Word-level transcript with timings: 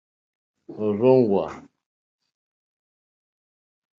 Òrzòŋwá. 0.83 1.45